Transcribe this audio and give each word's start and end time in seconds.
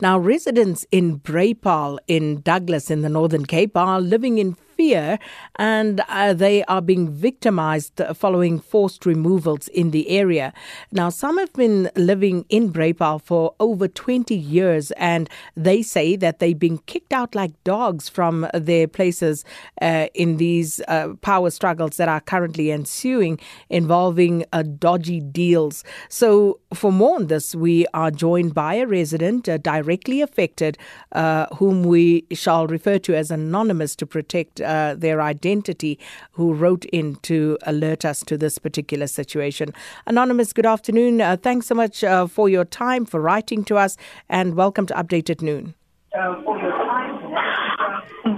Now, 0.00 0.18
residents 0.18 0.84
in 0.92 1.20
Breipaal 1.20 1.98
in 2.06 2.42
Douglas 2.42 2.90
in 2.90 3.00
the 3.00 3.08
Northern 3.08 3.46
Cape 3.46 3.76
are 3.76 4.00
living 4.00 4.36
in 4.36 4.56
fear 4.76 5.18
and 5.56 6.00
uh, 6.08 6.32
they 6.32 6.64
are 6.64 6.82
being 6.82 7.10
victimized 7.10 8.00
following 8.14 8.58
forced 8.60 9.06
removals 9.06 9.68
in 9.68 9.90
the 9.90 10.08
area. 10.08 10.52
Now, 10.92 11.08
some 11.08 11.38
have 11.38 11.52
been 11.52 11.90
living 11.96 12.44
in 12.48 12.72
Breipaal 12.72 13.22
for 13.22 13.54
over 13.60 13.88
20 13.88 14.34
years 14.34 14.90
and 14.92 15.28
they 15.56 15.82
say 15.82 16.16
that 16.16 16.38
they've 16.38 16.58
been 16.58 16.78
kicked 16.78 17.12
out 17.12 17.34
like 17.34 17.52
dogs 17.64 18.08
from 18.08 18.46
their 18.52 18.86
places 18.86 19.44
uh, 19.80 20.06
in 20.14 20.36
these 20.36 20.80
uh, 20.88 21.14
power 21.22 21.50
struggles 21.50 21.96
that 21.96 22.08
are 22.08 22.20
currently 22.20 22.70
ensuing 22.70 23.38
involving 23.70 24.44
uh, 24.52 24.62
dodgy 24.62 25.20
deals. 25.20 25.84
So, 26.08 26.60
for 26.74 26.92
more 26.92 27.16
on 27.16 27.26
this, 27.28 27.54
we 27.54 27.86
are 27.94 28.10
joined 28.10 28.54
by 28.54 28.74
a 28.74 28.86
resident 28.86 29.48
uh, 29.48 29.58
directly 29.58 30.20
affected, 30.20 30.78
uh, 31.12 31.46
whom 31.56 31.82
we 31.82 32.24
shall 32.32 32.66
refer 32.66 32.98
to 33.00 33.14
as 33.14 33.30
anonymous 33.30 33.96
to 33.96 34.06
protect 34.06 34.60
uh, 34.66 34.94
their 34.94 35.22
identity, 35.22 35.98
who 36.32 36.52
wrote 36.52 36.84
in 36.86 37.16
to 37.22 37.56
alert 37.62 38.04
us 38.04 38.20
to 38.24 38.36
this 38.36 38.58
particular 38.58 39.06
situation. 39.06 39.72
Anonymous, 40.06 40.52
good 40.52 40.66
afternoon. 40.66 41.20
Uh, 41.20 41.36
thanks 41.36 41.66
so 41.66 41.74
much 41.74 42.04
uh, 42.04 42.26
for 42.26 42.48
your 42.48 42.64
time, 42.64 43.04
for 43.06 43.20
writing 43.20 43.64
to 43.64 43.76
us, 43.76 43.96
and 44.28 44.54
welcome 44.54 44.86
to 44.86 44.94
Update 44.94 45.30
at 45.30 45.40
Noon. 45.40 45.74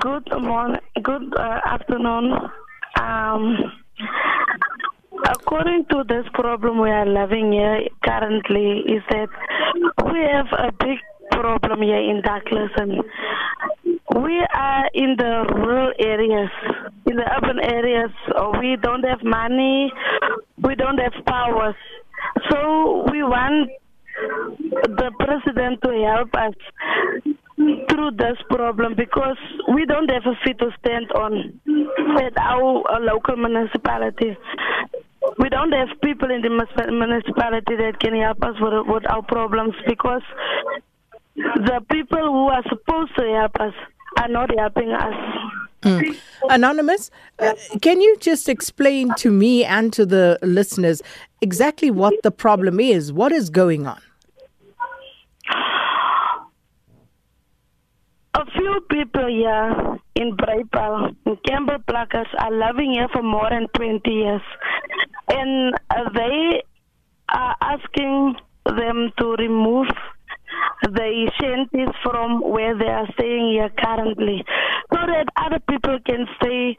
Good 0.01 0.29
morning, 0.41 0.81
good 1.03 1.35
uh, 1.37 1.61
afternoon. 1.65 2.33
Um, 3.01 3.73
according 5.29 5.87
to 5.91 6.05
this 6.09 6.27
problem 6.35 6.81
we 6.81 6.91
are 6.91 7.07
living 7.07 7.53
here 7.53 7.89
currently, 8.05 8.81
is 8.87 9.03
that 9.11 9.29
we 10.13 10.21
have 10.33 10.47
a 10.59 10.73
big 10.73 10.99
problem 11.31 11.83
here 11.83 12.01
in 12.01 12.21
Douglas, 12.23 12.71
and 12.77 13.03
we 14.15 14.41
are 14.55 14.89
in 14.95 15.17
the 15.17 15.45
rural 15.55 15.93
areas. 15.99 16.51
In 17.07 17.17
the 17.17 17.27
urban 17.37 17.61
areas, 17.61 18.11
we 18.61 18.77
don't 18.77 19.05
have 19.05 19.23
money, 19.23 19.93
we 20.63 20.75
don't 20.75 20.99
have 20.99 21.13
powers. 21.27 21.75
So 22.51 23.05
we 23.11 23.23
want 23.23 23.71
the 24.63 25.11
president 25.21 25.83
to 25.83 25.91
help 26.07 26.35
us 26.35 26.55
through 27.91 28.13
this 28.13 28.39
problem 28.51 28.95
because 28.97 29.37
we 29.75 29.85
don't 29.85 30.11
have 30.11 30.25
a 30.27 30.35
feet 30.45 30.59
to 30.59 30.71
stand 30.79 31.11
on 31.13 31.61
at 32.21 32.37
our 32.39 32.85
uh, 32.91 33.01
local 33.01 33.37
municipality. 33.37 34.37
We 35.39 35.49
don't 35.49 35.73
have 35.73 35.89
people 36.03 36.31
in 36.31 36.43
the 36.43 36.51
municipality 36.51 37.77
that 37.77 37.99
can 38.01 38.15
help 38.21 38.43
us 38.43 38.55
with, 38.61 38.87
with 38.87 39.11
our 39.11 39.23
problems 39.23 39.75
because 39.87 40.23
the 41.37 41.85
people 41.91 42.19
who 42.19 42.49
are 42.49 42.63
supposed 42.69 43.15
to 43.17 43.25
help 43.25 43.57
us 43.61 43.75
are 44.21 44.29
not 44.29 44.51
helping 44.59 44.91
us. 44.91 45.15
Mm. 45.83 46.17
Anonymous, 46.51 47.11
uh, 47.39 47.55
can 47.81 48.01
you 48.01 48.17
just 48.19 48.49
explain 48.49 49.15
to 49.15 49.31
me 49.31 49.65
and 49.65 49.93
to 49.93 50.05
the 50.05 50.39
listeners 50.43 51.03
exactly 51.41 51.91
what 51.91 52.15
the 52.23 52.31
problem 52.31 52.81
is? 52.81 53.13
What 53.13 53.33
is 53.33 53.49
going 53.49 53.87
on? 53.87 54.01
A 58.35 58.45
few 58.53 58.81
people 58.91 59.27
here 59.29 59.99
in 60.15 60.37
Breipaal, 60.37 61.15
in 61.27 61.37
Campbell 61.47 61.79
Plackers, 61.89 62.27
are 62.39 62.53
living 62.53 62.93
here 62.93 63.09
for 63.13 63.23
more 63.23 63.49
than 63.51 63.69
20 63.75 64.11
years. 64.11 64.43
And 65.29 65.75
uh, 65.91 66.09
they 66.15 66.63
are 67.29 67.57
asking 67.61 68.37
them 68.65 69.13
to 69.19 69.37
remove 69.39 69.89
the 70.83 71.31
shanties 71.41 71.95
from 72.03 72.41
where 72.41 72.77
they 72.77 72.89
are 72.89 73.07
staying 73.15 73.53
here 73.53 73.71
currently 73.83 74.45
so 74.93 75.01
that 75.07 75.27
other 75.37 75.61
people 75.69 75.99
can 76.07 76.27
stay 76.37 76.77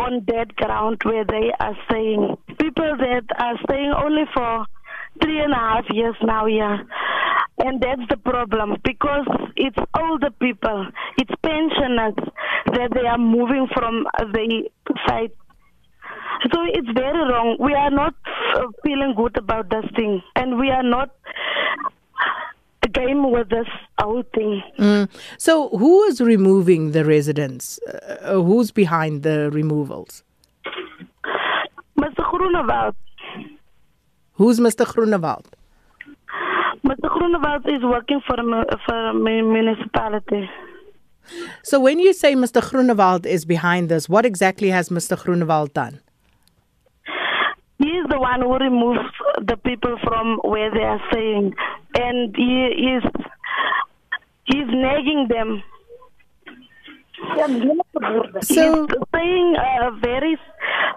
on 0.00 0.24
that 0.26 0.54
ground 0.56 1.00
where 1.04 1.24
they 1.24 1.50
are 1.60 1.76
staying. 1.88 2.36
People 2.60 2.96
that 2.98 3.24
are 3.38 3.58
staying 3.68 3.92
only 3.92 4.24
for 4.34 4.64
three 5.22 5.40
and 5.40 5.52
a 5.52 5.56
half 5.56 5.84
years 5.90 6.16
now 6.22 6.46
here. 6.46 6.86
And 7.58 7.80
that's 7.80 8.02
the 8.08 8.16
problem 8.16 8.76
because 8.82 9.26
it's 9.56 9.76
older 10.00 10.30
people, 10.30 10.86
it's 11.18 11.30
pensioners 11.42 12.14
that 12.66 12.90
they 12.94 13.06
are 13.06 13.18
moving 13.18 13.68
from 13.74 14.06
the 14.18 14.68
site. 15.06 15.32
So 16.50 16.58
it's 16.66 16.88
very 16.94 17.18
wrong. 17.30 17.56
We 17.60 17.72
are 17.74 17.90
not 17.90 18.14
uh, 18.56 18.62
feeling 18.84 19.14
good 19.16 19.36
about 19.36 19.70
this 19.70 19.84
thing, 19.94 20.22
and 20.34 20.58
we 20.58 20.70
are 20.70 20.82
not 20.82 21.10
with 23.10 23.48
this 23.48 23.66
whole 23.98 24.22
thing. 24.34 24.62
Mm. 24.78 25.08
So, 25.38 25.68
who 25.70 26.02
is 26.04 26.20
removing 26.20 26.92
the 26.92 27.04
residents? 27.04 27.78
Uh, 27.86 28.40
who's 28.42 28.70
behind 28.70 29.22
the 29.22 29.50
removals? 29.50 30.22
Mr. 31.98 32.22
Groenewald. 32.30 32.94
Who's 34.34 34.60
Mr. 34.60 34.84
Groenewald? 34.86 35.46
Mr. 36.84 37.08
Groenewald 37.14 37.66
is 37.76 37.82
working 37.82 38.20
for 38.26 38.34
a, 38.34 38.78
for 38.86 39.12
municipality. 39.14 40.48
So, 41.62 41.78
when 41.78 41.98
you 41.98 42.12
say 42.12 42.34
Mr. 42.34 42.60
Groenewald 42.60 43.26
is 43.26 43.44
behind 43.44 43.88
this, 43.88 44.08
what 44.08 44.26
exactly 44.26 44.68
has 44.70 44.88
Mr. 44.88 45.16
Groenewald 45.16 45.72
done? 45.72 46.00
He 47.78 47.88
is 47.88 48.06
the 48.10 48.18
one 48.20 48.40
who 48.42 48.54
removes 48.54 49.00
the 49.38 49.56
people 49.56 49.96
from 50.04 50.38
where 50.44 50.70
they 50.70 50.82
are 50.84 51.00
staying, 51.10 51.52
and 51.94 52.34
he 52.36 52.54
is 52.96 53.04
he's 54.44 54.68
nagging 54.68 55.28
them. 55.28 55.62
So, 58.42 58.86
he's 58.86 58.98
saying 59.14 59.56
uh, 59.56 59.90
very 60.02 60.36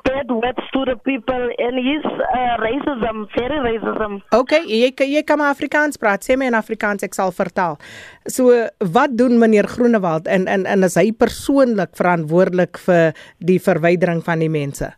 bad 0.04 0.30
words 0.32 0.66
to 0.74 0.86
the 0.86 0.98
people, 1.06 1.50
and 1.58 1.78
he's 1.78 2.06
uh, 2.06 2.58
racism, 2.58 3.28
very 3.38 3.60
racism. 3.62 4.22
Okay, 4.34 4.64
jy 4.66 4.90
jy 5.06 5.22
kan 5.22 5.38
maar 5.38 5.54
Afrikaans 5.54 6.02
praat. 6.02 6.26
Sê 6.26 6.38
my 6.38 6.50
in 6.50 6.58
Afrikaans, 6.58 7.06
ek 7.06 7.14
sal 7.14 7.34
vertaal. 7.36 7.78
So, 8.26 8.50
wat 8.98 9.14
doen 9.18 9.38
meneer 9.42 9.70
Groenewald 9.70 10.28
en 10.28 10.50
en 10.50 10.66
en 10.66 10.90
is 10.90 10.98
hy 10.98 11.12
persoonlik 11.14 11.94
verantwoordelik 11.98 12.82
vir 12.88 13.14
die 13.38 13.62
verwydering 13.62 14.26
van 14.26 14.42
die 14.42 14.52
mense? 14.52 14.96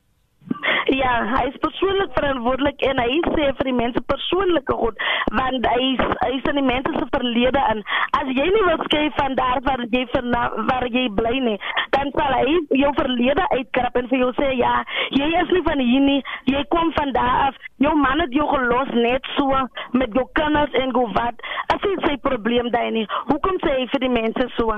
Ja, 1.08 1.22
hy 1.24 1.44
is 1.48 1.58
persoonlik 1.64 2.12
verantwoordelik 2.18 2.82
en 2.84 3.00
hy 3.00 3.20
sê 3.32 3.46
vir 3.58 3.68
die 3.70 3.76
mense 3.76 4.02
persoonlike 4.12 4.76
goed 4.76 5.04
want 5.38 5.68
hy 5.72 5.84
is, 5.94 6.02
hy 6.24 6.30
is 6.36 6.48
in 6.52 6.58
die 6.60 6.66
mense 6.68 6.92
se 6.98 7.06
verlede 7.14 7.62
in. 7.72 7.84
As 8.18 8.32
jy 8.36 8.48
nie 8.52 8.64
wil 8.66 8.82
skei 8.88 9.06
van 9.20 9.38
daar 9.40 9.62
waar 9.68 9.84
jy 9.94 10.02
van 10.12 10.36
waar 10.68 10.88
jy 10.92 11.06
bly 11.20 11.32
nie, 11.46 11.56
dan 11.96 12.12
sal 12.18 12.36
hy 12.36 12.58
jou 12.82 12.92
verlede 12.98 13.46
uitkrap 13.54 13.96
en 14.02 14.10
vir 14.12 14.24
jou 14.26 14.34
sê 14.40 14.50
ja, 14.60 14.74
jy 15.16 15.30
is 15.44 15.54
nie 15.56 15.64
van 15.70 15.84
hier 15.86 16.04
nie, 16.10 16.20
jy 16.52 16.66
kom 16.76 16.92
van 16.98 17.16
daar 17.16 17.48
af. 17.48 17.64
Jou 17.86 17.94
man 18.02 18.26
het 18.26 18.36
jou 18.36 18.50
gelos 18.52 18.92
net 18.98 19.32
so 19.38 19.64
met 19.96 20.12
jou 20.18 20.26
kinders 20.40 20.76
en 20.82 20.92
go 20.98 21.06
wat. 21.16 21.40
As 21.72 21.88
jy 21.88 21.96
sy 22.04 22.18
probleem 22.26 22.72
daai 22.76 22.90
nie, 23.00 23.08
hoekom 23.32 23.62
sê 23.64 23.80
hy 23.80 23.88
vir 23.96 24.08
die 24.08 24.14
mense 24.18 24.50
so? 24.58 24.76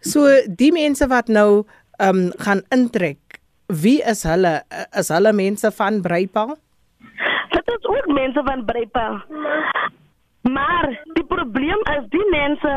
So 0.00 0.28
die 0.48 0.72
mense 0.72 1.12
wat 1.12 1.28
nou 1.28 1.64
ehm 2.00 2.24
um, 2.24 2.30
gaan 2.40 2.64
intrek 2.74 3.18
Wie 3.72 4.02
is 4.04 4.22
hulle? 4.28 4.62
Is 4.92 5.08
hulle 5.08 5.32
mense 5.32 5.70
van 5.72 6.00
Breypaal? 6.04 6.56
Dit 7.52 7.68
is 7.76 7.84
ook 7.88 8.06
mense 8.12 8.42
van 8.44 8.64
Breypaal. 8.64 9.22
Maar 10.42 10.88
die 11.16 11.24
probleem 11.24 11.80
is 11.96 12.04
die 12.12 12.26
mense 12.30 12.72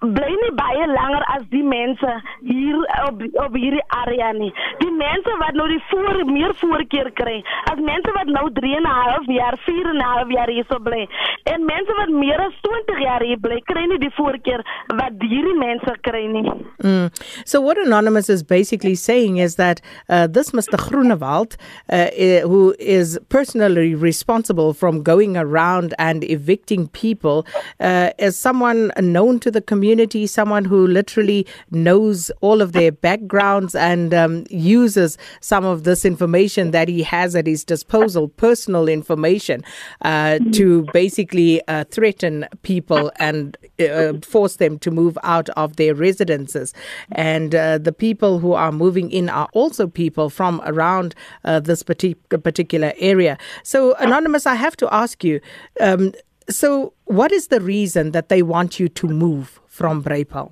bly 0.00 0.30
baie 0.56 0.86
langer 0.88 1.22
as 1.34 1.42
die 1.52 1.62
mense 1.62 2.12
hier 2.40 2.78
op 3.04 3.20
op 3.44 3.56
hierdie 3.56 3.82
area 4.00 4.30
nie. 4.32 4.48
Die 4.80 4.92
mense 4.96 5.34
wat 5.42 5.56
nou 5.58 5.66
die 5.68 5.80
voor 5.90 6.22
meer 6.28 6.54
voorkeur 6.60 7.10
kry, 7.18 7.36
as 7.70 7.80
mense 7.84 8.14
wat 8.16 8.30
nou 8.32 8.46
3 8.56 8.76
en 8.76 8.86
'n 8.88 8.94
half 9.00 9.26
jaar, 9.26 9.56
4 9.66 9.90
en 9.92 9.96
'n 9.96 10.08
half 10.12 10.30
jaar 10.32 10.48
hier 10.48 10.64
so 10.68 10.78
bly. 10.78 11.06
En 11.44 11.64
mense 11.64 11.92
wat 12.00 12.08
meer 12.08 12.40
as 12.40 12.54
20 12.62 13.00
jaar 13.00 13.22
hier 13.22 13.38
bly, 13.38 13.60
kry 13.64 13.84
nie 13.86 13.98
die 13.98 14.14
voorkeur 14.16 14.64
wat 14.88 15.12
hierdie 15.20 15.58
mense 15.58 15.96
kry 16.00 16.26
nie. 16.26 16.50
Mm. 16.82 17.10
So 17.44 17.60
what 17.60 17.78
anonymous 17.78 18.28
is 18.28 18.42
basically 18.42 18.94
saying 18.94 19.38
is 19.38 19.56
that 19.56 19.80
uh, 20.08 20.26
this 20.26 20.52
Mr 20.52 20.78
Groenewald 20.78 21.56
uh, 21.92 22.08
who 22.48 22.74
is 22.78 23.18
personally 23.28 23.94
responsible 23.94 24.72
from 24.72 25.02
going 25.02 25.36
around 25.36 25.94
and 25.98 26.24
evicting 26.24 26.88
people 26.88 27.44
uh, 27.80 28.10
is 28.18 28.38
someone 28.38 28.90
known 28.98 29.38
to 29.38 29.50
the 29.50 29.60
community 29.60 29.89
community, 29.90 30.24
someone 30.24 30.64
who 30.64 30.86
literally 30.86 31.44
knows 31.72 32.30
all 32.42 32.62
of 32.62 32.70
their 32.72 32.92
backgrounds 32.92 33.74
and 33.74 34.14
um, 34.14 34.44
uses 34.48 35.18
some 35.40 35.64
of 35.64 35.82
this 35.82 36.04
information 36.04 36.70
that 36.70 36.86
he 36.86 37.02
has 37.02 37.34
at 37.34 37.44
his 37.44 37.64
disposal, 37.64 38.28
personal 38.28 38.88
information, 38.88 39.64
uh, 40.02 40.38
to 40.52 40.86
basically 40.92 41.60
uh, 41.66 41.82
threaten 41.90 42.46
people 42.62 43.10
and 43.16 43.56
uh, 43.80 44.12
force 44.22 44.56
them 44.56 44.78
to 44.78 44.92
move 44.92 45.18
out 45.24 45.48
of 45.56 45.74
their 45.74 45.92
residences. 45.92 46.72
And 47.10 47.52
uh, 47.52 47.78
the 47.78 47.92
people 47.92 48.38
who 48.38 48.52
are 48.52 48.70
moving 48.70 49.10
in 49.10 49.28
are 49.28 49.48
also 49.54 49.88
people 49.88 50.30
from 50.30 50.62
around 50.66 51.16
uh, 51.44 51.58
this 51.58 51.82
particular 51.82 52.92
area. 52.98 53.36
So, 53.64 53.94
Anonymous, 53.94 54.46
I 54.46 54.54
have 54.54 54.76
to 54.76 54.94
ask 54.94 55.24
you. 55.24 55.40
Um, 55.80 56.12
So, 56.50 56.92
what 57.04 57.30
is 57.32 57.48
the 57.48 57.60
reason 57.60 58.10
that 58.10 58.28
they 58.28 58.42
want 58.42 58.80
you 58.80 58.88
to 58.88 59.06
move 59.06 59.59
from 59.70 60.02
Breypal? 60.02 60.50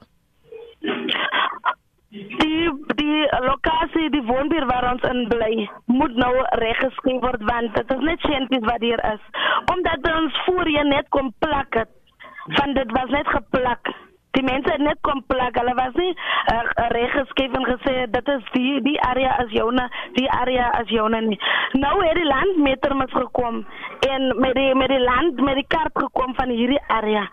die 2.10 2.70
die 2.96 3.20
lokasie 3.44 4.08
die 4.10 4.24
woonbuur 4.24 4.64
waar 4.70 4.86
ons 4.92 5.04
in 5.10 5.26
bly 5.28 5.68
moet 5.92 6.14
nou 6.22 6.32
reggeskryf 6.62 7.20
word 7.24 7.44
want 7.50 7.74
dit 7.76 7.92
is 7.96 8.04
net 8.08 8.24
sentjies 8.26 8.66
wat 8.70 8.84
hier 8.86 9.02
is 9.12 9.24
omdat 9.74 10.08
ons 10.14 10.38
voorheen 10.46 10.88
net 10.94 11.08
kom 11.16 11.28
plak 11.44 11.80
het 11.82 11.92
van 12.56 12.72
dit 12.78 12.94
was 12.96 13.12
net 13.16 13.28
geplak 13.36 13.92
die 14.36 14.44
mense 14.44 14.70
het 14.70 14.82
net 14.84 15.00
kom 15.06 15.22
plak. 15.26 15.56
Hulle 15.58 15.74
was 15.78 15.94
nie 15.98 16.10
uh, 16.52 16.62
reggeskryf 16.94 17.56
en 17.58 17.66
gesê 17.68 17.94
dit 18.12 18.32
is 18.34 18.50
die 18.54 18.80
die 18.86 18.96
area 19.08 19.34
as 19.42 19.52
joune 19.54 19.86
die 20.18 20.28
area 20.40 20.70
as 20.80 20.90
joune 20.92 21.20
nie. 21.28 21.40
Nou 21.80 21.94
het 22.04 22.18
die 22.18 22.28
landmeter 22.28 22.96
mos 22.96 23.14
gekom 23.16 23.62
en 24.08 24.28
met 24.40 24.54
die 24.58 24.74
met 24.78 24.92
die 24.92 25.02
land 25.04 25.40
met 25.40 25.60
die 25.60 25.68
kaart 25.76 25.96
gekom 26.04 26.34
van 26.40 26.52
hierdie 26.54 26.82
area. 27.00 27.24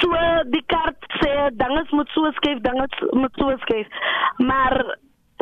So 0.00 0.12
die 0.54 0.64
kaart 0.72 1.10
sê 1.20 1.32
dinge 1.62 1.86
moet 1.90 2.12
so 2.14 2.30
skryf 2.38 2.62
dinge 2.68 2.86
moet 3.12 3.42
so 3.42 3.56
skryf 3.66 3.90
maar 4.38 4.78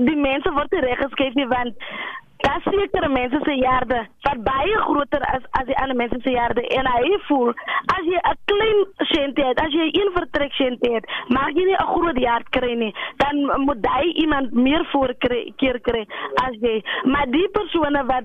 die 0.01 0.17
mense 0.17 0.51
word 0.57 0.73
nie 0.73 0.85
reggeskryf 0.87 1.37
nie 1.39 1.49
want 1.51 1.93
daar 2.43 2.61
sekere 2.65 3.09
mense 3.09 3.39
se 3.45 3.55
jare 3.55 4.01
wat 4.27 4.41
baie 4.47 4.79
groter 4.87 5.23
is 5.37 5.45
as 5.61 5.67
die 5.71 5.77
ander 5.83 5.97
mense 5.97 6.19
se 6.25 6.31
jare 6.35 6.65
en 6.79 6.89
hy 6.95 7.19
voel 7.29 7.53
as 7.97 8.05
jy 8.13 8.19
'n 8.31 8.39
klein 8.53 8.81
sente 9.13 9.45
het 9.49 9.61
as 9.65 9.77
jy 9.79 9.87
een 10.01 10.11
vertrek 10.17 10.53
sente 10.61 10.93
het 10.95 11.05
mag 11.29 11.53
jy 11.59 11.65
nie 11.69 11.79
'n 11.79 11.93
groot 11.95 12.19
jaar 12.29 12.45
kry 12.51 12.73
nie 12.75 12.95
dan 13.23 13.37
moet 13.67 13.87
hy 13.97 14.05
iemand 14.25 14.53
meer 14.53 14.85
voorkeer 14.93 15.79
kry 15.89 16.03
as 16.47 16.55
jy 16.67 16.83
maar 17.05 17.31
die 17.31 17.49
persone 17.59 18.05
wat 18.13 18.25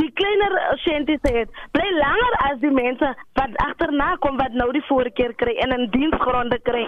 die 0.00 0.10
kleiner 0.20 0.52
sente 0.84 1.18
het 1.22 1.48
bly 1.76 1.88
langer 1.98 2.34
as 2.48 2.60
die 2.60 2.70
mense 2.70 3.14
wat 3.38 3.56
agterna 3.66 4.16
kom 4.24 4.36
wat 4.36 4.52
nou 4.52 4.70
die 4.72 4.84
voorkeur 4.88 5.34
kry 5.42 5.54
en 5.64 5.74
in 5.78 5.90
diensgronde 5.96 6.58
kry 6.68 6.84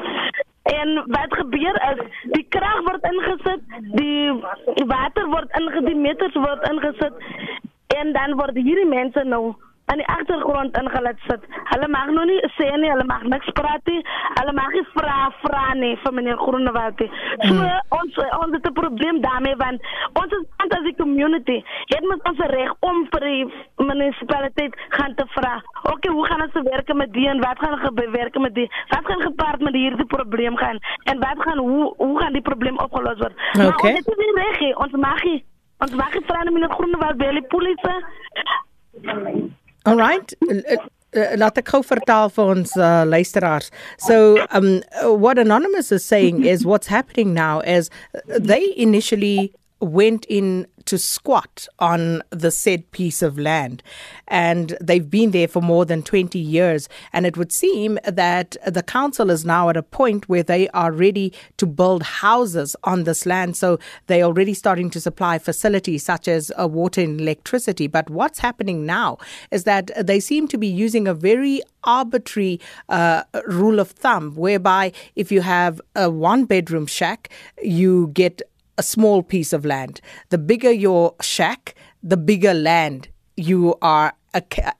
En 0.74 0.94
wat 1.06 1.34
gebeur 1.40 1.76
is 1.90 2.00
die 2.36 2.46
krag 2.48 2.80
word 2.88 3.04
ingesit, 3.10 3.62
die 3.98 4.86
water 4.90 5.28
word 5.34 5.50
ingesit, 5.58 5.86
die 5.86 6.00
meters 6.06 6.34
word 6.46 6.68
ingesit 6.70 7.14
en 7.98 8.12
dan 8.12 8.34
word 8.40 8.56
hierdie 8.58 8.88
mense 8.88 9.22
nou 9.28 9.54
aan 9.84 10.00
die 10.00 10.06
agtergrond 10.06 10.76
ingelaat 10.78 11.19
sit. 11.28 11.42
Hulle 11.72 11.88
mag 11.88 12.08
nog 12.10 12.25
nie 12.25 12.40
sê 12.56 12.69
nie, 12.76 12.90
hulle 12.90 13.04
mag 13.04 13.22
niks 13.22 13.50
praat 13.58 13.84
nie. 13.90 14.00
Hulle 14.38 14.52
mag 14.56 14.72
nie 14.72 14.84
vra 14.94 15.19
vra 15.42 15.64
nie 15.78 15.92
vir 16.02 16.14
meneer 16.16 16.40
Groenewald 16.40 17.00
nie. 17.02 17.10
So 17.44 17.52
mm. 17.52 17.92
ons 17.98 18.19
ons 18.40 18.56
het 18.56 18.66
'n 18.70 18.72
probleem 18.81 19.20
daarmee 19.20 19.56
want 19.56 19.81
ons 20.22 20.32
is 20.38 20.44
as 20.56 20.86
'n 20.88 20.96
community. 20.96 21.58
Jy 21.92 22.00
moet 22.08 22.28
ons 22.31 22.40
reg 22.56 22.70
om 22.81 23.06
vir 23.12 23.20
die 23.20 23.44
munisipaliteit 23.76 24.75
gaan 24.88 25.14
te 25.14 25.26
vra. 25.36 25.62
Okay, 25.92 26.12
hoe 26.12 26.26
gaan 26.26 26.42
ons 26.42 26.69
werk 26.70 26.94
met 26.94 27.12
die 27.12 27.28
en 27.28 27.40
wat 27.40 27.58
gaan 27.58 27.78
gebeur 27.78 28.31
met 28.40 28.54
die? 28.54 28.70
Wat 28.88 29.04
gaan 29.04 29.20
gepaard 29.20 29.60
met 29.60 29.75
hierdie 29.75 30.06
probleem 30.06 30.56
gaan 30.56 30.78
en 31.04 31.19
wat 31.19 31.42
gaan 31.42 31.58
hoe 31.58 31.94
hoe 31.96 32.20
gaan 32.20 32.32
die 32.32 32.42
probleem 32.42 32.78
opgelos 32.78 33.19
word? 33.19 33.34
Okay. 33.52 33.64
Maar 33.66 33.76
ons 33.96 34.06
het 34.06 34.16
nie 34.16 34.34
reg, 34.34 34.76
ons 34.76 34.92
mag 34.92 35.22
nie 35.25 35.44
ons 35.78 35.94
mag 35.94 36.12
nie 36.14 36.25
vra 36.26 36.44
meneer 36.44 36.70
Groenewald 36.70 37.16
by 37.16 37.31
die 37.31 37.46
polisie. 37.52 37.98
All 39.84 39.96
right. 39.96 40.32
laat 41.38 41.58
ek 41.60 41.69
gou 41.70 41.82
vertaal 41.86 42.31
vir 42.34 42.48
ons 42.56 42.72
uh, 42.75 43.04
luisteraars. 43.06 43.70
So 44.02 44.44
um 44.50 44.82
what 45.20 45.38
anonymous 45.38 45.92
is 45.92 46.04
saying 46.04 46.44
is 46.44 46.64
what's 46.66 46.88
happening 46.90 47.34
now 47.34 47.60
is 47.60 47.90
they 48.26 48.75
initially 48.76 49.52
went 49.81 50.25
in 50.26 50.66
to 50.86 50.98
squat 50.98 51.66
on 51.78 52.22
the 52.31 52.50
said 52.50 52.90
piece 52.90 53.22
of 53.22 53.38
land. 53.38 53.82
And 54.28 54.76
they've 54.81 55.08
been 55.08 55.31
there 55.31 55.48
for 55.48 55.62
more 55.62 55.84
than 55.84 56.02
20 56.02 56.38
years. 56.38 56.88
And 57.12 57.26
it 57.26 57.36
would 57.36 57.52
seem 57.52 57.98
that 58.04 58.56
the 58.66 58.82
council 58.82 59.31
is 59.31 59.44
now 59.44 59.69
at 59.69 59.76
a 59.76 59.82
point 59.82 60.28
where 60.28 60.42
they 60.42 60.69
are 60.70 60.92
ready 60.92 61.32
to 61.56 61.66
build 61.66 62.02
houses 62.02 62.76
on 62.84 63.04
this 63.04 63.26
land. 63.26 63.56
So 63.56 63.78
they're 64.06 64.25
already 64.25 64.54
starting 64.54 64.90
to 64.90 65.00
supply 65.00 65.38
facilities 65.38 66.04
such 66.04 66.28
as 66.28 66.52
uh, 66.58 66.69
water 66.69 67.00
and 67.00 67.20
electricity. 67.20 67.86
But 67.86 68.10
what's 68.10 68.38
happening 68.38 68.86
now 68.86 69.19
is 69.50 69.64
that 69.64 69.90
they 70.06 70.20
seem 70.20 70.48
to 70.48 70.58
be 70.58 70.69
using 70.69 71.06
a 71.06 71.14
very 71.14 71.62
arbitrary 71.84 72.60
uh, 72.88 73.22
rule 73.46 73.78
of 73.78 73.90
thumb 73.90 74.34
whereby 74.34 74.92
if 75.16 75.31
you 75.31 75.40
have 75.42 75.81
a 75.94 76.10
one 76.10 76.44
bedroom 76.44 76.86
shack, 76.86 77.28
you 77.62 78.08
get 78.08 78.42
a 78.78 78.82
small 78.82 79.22
piece 79.22 79.52
of 79.52 79.64
land. 79.64 80.00
The 80.30 80.38
bigger 80.38 80.70
your 80.70 81.14
shack, 81.20 81.74
the 82.02 82.16
bigger 82.16 82.54
land 82.54 83.08
you 83.36 83.74
are 83.82 84.14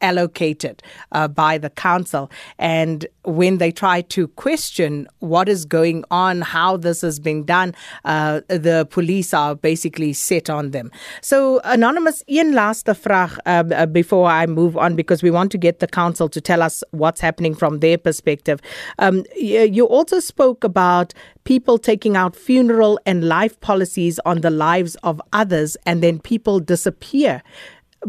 allocated 0.01 0.83
uh, 1.13 1.29
by 1.29 1.59
the 1.59 1.71
council. 1.71 2.31
And 2.59 3.07
when 3.25 3.59
they 3.59 3.73
try 3.73 4.03
to 4.03 4.29
question 4.29 5.09
what 5.21 5.49
is 5.49 5.65
going 5.65 6.05
on, 6.11 6.43
how 6.43 6.77
this 6.77 7.03
is 7.03 7.19
being 7.19 7.45
done, 7.45 7.75
uh, 8.05 8.41
the 8.49 8.87
police 8.91 9.33
are 9.33 9.55
basically 9.55 10.13
set 10.13 10.51
on 10.51 10.73
them. 10.73 10.91
So, 11.21 11.61
Anonymous, 11.65 12.23
Ian, 12.29 12.53
last 12.53 12.87
vraag 12.87 13.39
um, 13.47 13.73
uh, 13.73 13.87
before 13.87 14.29
I 14.29 14.47
move 14.47 14.77
on, 14.77 14.97
because 14.97 15.23
we 15.23 15.31
want 15.31 15.53
to 15.53 15.59
get 15.59 15.79
the 15.79 15.87
council 15.87 16.29
to 16.29 16.41
tell 16.41 16.63
us 16.63 16.85
what's 16.91 17.21
happening 17.21 17.55
from 17.55 17.81
their 17.81 17.99
perspective. 17.99 18.61
Um, 18.99 19.25
you 19.37 19.87
also 19.87 20.21
spoke 20.21 20.65
about 20.65 21.15
people 21.45 21.79
taking 21.79 22.17
out 22.17 22.35
funeral 22.37 22.99
and 23.07 23.25
life 23.25 23.59
policies 23.61 24.19
on 24.25 24.41
the 24.41 24.51
lives 24.51 24.97
of 25.03 25.21
others, 25.33 25.77
and 25.87 26.03
then 26.03 26.19
people 26.19 26.61
disappear. 26.61 27.43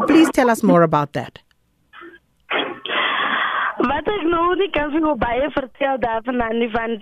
Please 0.07 0.29
tell 0.31 0.49
us 0.49 0.63
more 0.63 0.83
about 0.83 1.13
that. 1.13 1.39
Wat 3.85 4.07
ek 4.09 4.23
nou 4.27 4.55
nie 4.59 4.69
kan 4.75 4.91
vir 4.91 5.03
baie 5.19 5.49
vertel 5.55 5.99
daarvan 6.03 6.41
aan 6.41 6.59
nie 6.59 6.69
van 6.73 6.97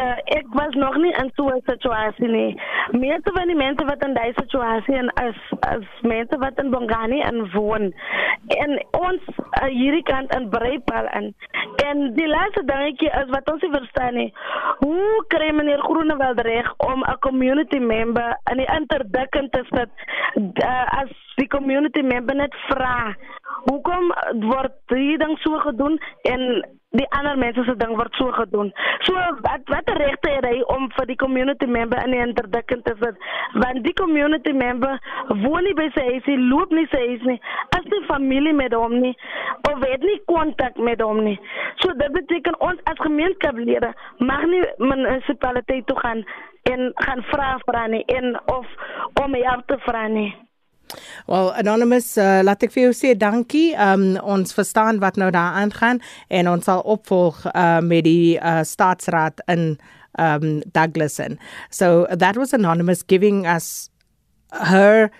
uh, 0.00 0.16
ek 0.38 0.46
was 0.58 0.74
nog 0.74 0.96
nie 0.96 1.12
in 1.22 1.30
so 1.34 1.48
'n 1.48 1.62
situasie 1.66 2.28
nie. 2.28 2.60
Meeste 2.90 3.30
van 3.32 3.46
die 3.46 3.56
mense 3.56 3.84
wat 3.84 4.04
in 4.04 4.14
daai 4.14 4.32
situasie 4.34 4.96
en 4.96 5.10
as 5.14 5.38
as 5.60 5.86
mense 6.02 6.38
wat 6.38 6.58
in 6.58 6.70
Bongani 6.70 7.20
in 7.20 7.50
woon 7.52 7.94
en 8.48 8.70
ons 8.90 9.22
uh, 9.38 9.68
hierdie 9.68 10.02
kant 10.02 10.34
in 10.34 10.48
Breipal 10.48 11.08
in 11.20 11.34
en 11.84 12.14
die 12.14 12.28
laaste 12.28 12.64
dingetjie 12.64 13.10
is 13.22 13.30
wat 13.30 13.50
ons 13.52 13.66
verstaan 13.70 14.14
nie. 14.14 14.32
Hoe 14.78 15.24
kry 15.28 15.50
meneer 15.52 15.80
Groenewald 15.80 16.40
reg 16.40 16.74
om 16.76 17.02
'n 17.02 17.18
community 17.18 17.78
member 17.78 18.36
in 18.50 18.56
die 18.56 18.70
te 19.50 19.64
sit 19.70 19.90
uh, 20.36 20.84
as 21.00 21.10
die 21.36 21.48
community 21.48 22.02
member 22.02 22.34
net 22.34 22.54
vra 22.68 23.14
hoekom 23.68 24.12
word 24.46 24.76
hierdie 24.88 25.18
ding 25.18 25.38
so 25.42 25.58
gedoen 25.58 25.98
en 26.22 26.64
die 26.98 27.06
ander 27.18 27.38
mense 27.38 27.64
se 27.66 27.74
ding 27.80 27.94
word 27.98 28.14
so 28.18 28.30
gedoen. 28.36 28.70
So 29.06 29.14
wat 29.46 29.66
wat 29.72 29.90
regte 29.98 30.30
het 30.36 30.46
hy 30.46 30.60
om 30.74 30.86
vir 30.96 31.08
die 31.10 31.18
community 31.20 31.66
member 31.66 32.00
in 32.04 32.14
die 32.14 32.22
interdikking 32.22 32.84
te 32.86 32.94
sit? 33.00 33.18
Want 33.62 33.82
die 33.86 33.94
community 33.98 34.54
member 34.54 35.00
woon 35.42 35.66
nie 35.66 35.74
by 35.78 35.88
sy 35.96 36.06
huis 36.12 36.30
nie, 36.30 36.38
loop 36.52 36.74
nie 36.74 36.86
sy 36.92 37.02
huis 37.08 37.26
nie, 37.30 37.38
as 37.76 37.90
nie 37.90 38.02
familie 38.10 38.54
met 38.54 38.76
hom 38.78 38.96
nie 39.02 39.14
of 39.70 39.82
het 39.82 40.06
nie 40.06 40.20
kontak 40.30 40.78
met 40.78 41.02
hom 41.02 41.24
nie. 41.26 41.36
So 41.82 41.92
dit 41.98 42.16
beteken 42.16 42.58
ons 42.62 42.80
as 42.90 43.02
gemeenskapslede 43.02 43.92
mag 44.22 44.46
nie 44.50 44.62
munisipaliteit 44.78 45.86
toe 45.90 45.98
gaan 46.00 46.24
en 46.70 46.90
gaan 47.06 47.22
vra 47.32 47.54
vra 47.66 47.86
nie 47.92 48.04
en 48.16 48.34
of 48.54 48.66
om 49.24 49.34
help 49.42 49.66
te 49.66 49.78
vra 49.88 50.06
nie. 50.08 50.30
Well 51.26 51.50
anonymous 51.56 52.16
uh, 52.18 52.42
laat 52.44 52.62
ek 52.66 52.74
vir 52.74 52.88
jou 52.88 52.94
sê 52.96 53.14
dankie. 53.18 53.72
Um 53.80 54.14
ons 54.20 54.54
verstaan 54.54 55.00
wat 55.02 55.18
nou 55.20 55.30
daar 55.34 55.58
aangaan 55.62 56.00
en 56.28 56.48
ons 56.48 56.64
sal 56.64 56.84
opvolg 56.84 57.44
uh, 57.54 57.80
met 57.82 58.04
die 58.06 58.38
uh, 58.38 58.62
staatsraad 58.62 59.44
in 59.48 59.76
um. 60.18 60.62
So 61.70 62.06
that 62.06 62.36
was 62.36 62.52
anonymous 62.52 63.02
giving 63.02 63.46
us 63.46 63.90
her 64.52 65.10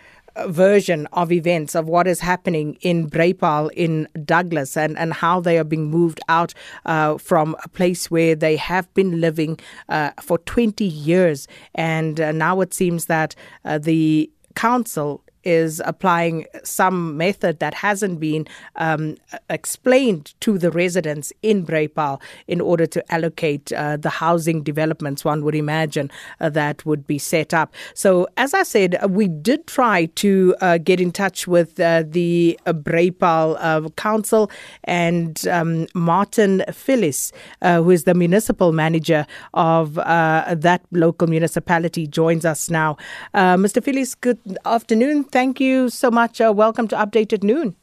version 0.47 1.07
of 1.13 1.31
events 1.31 1.75
of 1.75 1.87
what 1.87 2.07
is 2.07 2.21
happening 2.21 2.77
in 2.81 3.09
Breipaal 3.09 3.71
in 3.75 4.09
Douglas 4.25 4.77
and, 4.77 4.99
and 4.99 5.13
how 5.13 5.41
they 5.41 5.59
are 5.59 5.65
being 5.65 5.91
moved 5.91 6.21
out 6.29 6.55
uh, 6.87 7.19
from 7.19 7.57
a 7.63 7.69
place 7.69 8.11
where 8.11 8.35
they 8.35 8.57
have 8.57 8.93
been 8.95 9.21
living 9.21 9.59
uh, 9.89 10.11
for 10.21 10.39
20 10.39 10.85
years. 10.85 11.47
And 11.75 12.21
uh, 12.21 12.33
now 12.33 12.61
it 12.61 12.75
seems 12.75 13.07
that 13.07 13.35
uh, 13.65 13.79
the 13.79 14.31
council 14.55 15.24
is 15.45 15.83
applying 15.85 16.47
some 16.63 17.17
method 17.17 17.59
that 17.61 17.75
hasn't 17.75 18.21
been 18.21 18.47
um, 18.77 19.17
explained 19.51 20.35
to 20.41 20.59
the 20.59 20.71
residents 20.71 21.33
in 21.43 21.65
Breipaal 21.65 22.21
in 22.49 22.61
order 22.61 22.87
to 22.87 23.13
allocate 23.13 23.73
uh, 23.73 23.97
the 23.97 24.11
housing 24.11 24.63
developments 24.63 25.25
one 25.25 25.45
would 25.45 25.55
imagine 25.55 26.11
uh, 26.41 26.49
that 26.51 26.85
would 26.87 27.07
be 27.07 27.19
set 27.19 27.53
up. 27.55 27.75
So, 27.95 28.29
as 28.37 28.55
I 28.55 28.63
said, 28.63 28.99
we 29.11 29.29
did 29.29 29.67
try 29.67 30.07
to 30.07 30.55
uh, 30.61 30.79
get 30.79 31.01
in 31.01 31.13
touch 31.13 31.47
with 31.47 31.79
uh, 31.81 32.05
the 32.07 32.59
uh, 32.67 32.73
Breipaal 32.73 33.57
uh, 33.59 33.89
Council 33.91 34.51
and 34.85 35.47
um, 35.49 35.87
Martin 35.95 36.65
Phyllis, 36.73 37.33
who 37.63 37.91
is 37.91 38.05
the 38.05 38.15
municipal 38.15 38.73
manager 38.73 39.27
of 39.55 39.95
that 39.95 40.81
local 40.91 41.29
municipality, 41.29 42.07
joins 42.07 42.45
us 42.45 42.71
now. 42.71 42.97
Mr. 43.35 43.83
Phyllis, 43.83 44.15
good 44.15 44.39
afternoon 44.65 45.25
thank 45.35 45.59
you 45.59 45.89
so 45.91 46.13
much. 46.13 46.41
Uh, 46.41 46.53
welcome 46.55 46.87
to 46.87 46.97
Update 46.97 47.33
at 47.33 47.43
Noon. 47.43 47.75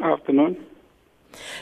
Afternoon. 0.00 0.62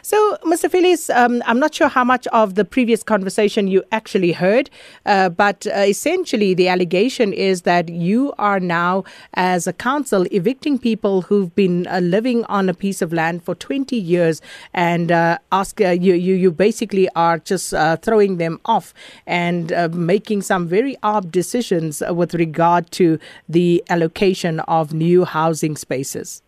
So, 0.02 0.36
Mr. 0.44 0.70
Phillips, 0.70 1.10
um, 1.10 1.42
I'm 1.46 1.58
not 1.58 1.74
sure 1.74 1.88
how 1.88 2.04
much 2.04 2.26
of 2.28 2.54
the 2.54 2.64
previous 2.64 3.02
conversation 3.02 3.68
you 3.68 3.82
actually 3.92 4.32
heard, 4.32 4.70
uh, 5.06 5.28
but 5.28 5.66
uh, 5.66 5.80
essentially 5.80 6.54
the 6.54 6.68
allegation 6.68 7.32
is 7.32 7.62
that 7.62 7.88
you 7.88 8.32
are 8.38 8.60
now, 8.60 9.04
as 9.34 9.66
a 9.66 9.72
council, 9.72 10.26
evicting 10.30 10.78
people 10.78 11.22
who've 11.22 11.54
been 11.54 11.86
uh, 11.86 12.00
living 12.00 12.44
on 12.46 12.68
a 12.68 12.74
piece 12.74 13.02
of 13.02 13.12
land 13.12 13.42
for 13.42 13.54
20 13.54 13.96
years 13.96 14.40
and 14.72 15.10
uh, 15.10 15.38
ask 15.52 15.80
uh, 15.80 15.90
you, 15.90 16.14
you, 16.14 16.34
you 16.34 16.50
basically 16.50 17.08
are 17.16 17.38
just 17.38 17.74
uh, 17.74 17.96
throwing 17.96 18.36
them 18.38 18.60
off 18.64 18.94
and 19.26 19.72
making 19.94 20.42
some 20.42 20.66
very 20.66 20.96
odd 21.02 21.30
decisions 21.30 22.02
with 22.10 22.34
regard 22.34 22.90
to 22.90 23.18
the 23.48 23.82
allocation 23.88 24.60
of 24.60 24.92
new 24.92 25.24
housing 25.24 25.76
spaces. 25.76 26.42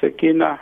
Sakina, 0.00 0.60